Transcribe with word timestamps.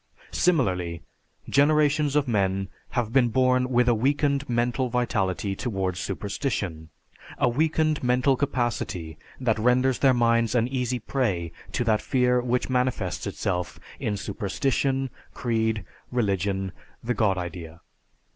Similarly, 0.33 1.03
generations 1.47 2.15
of 2.15 2.27
men 2.27 2.69
have 2.97 3.13
been 3.13 3.27
born 3.29 3.69
with 3.69 3.87
a 3.87 3.93
weakened 3.93 4.49
mental 4.49 4.89
vitality 4.89 5.55
towards 5.55 5.99
superstition; 5.99 6.89
a 7.37 7.47
weakened 7.47 8.01
mental 8.01 8.35
capacity 8.35 9.19
that 9.39 9.59
renders 9.59 9.99
their 9.99 10.15
minds 10.15 10.55
an 10.55 10.67
easy 10.67 10.97
prey 10.97 11.51
to 11.73 11.83
that 11.83 12.01
fear 12.01 12.41
which 12.41 12.67
manifests 12.67 13.27
itself 13.27 13.79
in 13.99 14.17
superstition, 14.17 15.11
creed, 15.35 15.85
religion 16.11 16.71
the 17.03 17.13
God 17.13 17.37
idea. 17.37 17.81